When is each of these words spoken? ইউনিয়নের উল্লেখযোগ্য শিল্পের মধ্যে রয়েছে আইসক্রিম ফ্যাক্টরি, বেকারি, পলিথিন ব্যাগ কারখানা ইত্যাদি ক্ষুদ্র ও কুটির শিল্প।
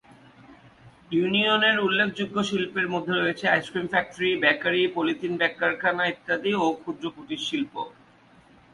ইউনিয়নের 1.11 1.77
উল্লেখযোগ্য 1.79 2.37
শিল্পের 2.49 2.87
মধ্যে 2.93 3.13
রয়েছে 3.15 3.45
আইসক্রিম 3.47 3.87
ফ্যাক্টরি, 3.87 4.29
বেকারি, 4.43 4.81
পলিথিন 4.95 5.33
ব্যাগ 5.39 5.53
কারখানা 5.59 6.03
ইত্যাদি 6.07 6.51
ক্ষুদ্র 6.81 7.05
ও 7.07 7.13
কুটির 7.15 7.41
শিল্প। 7.47 7.73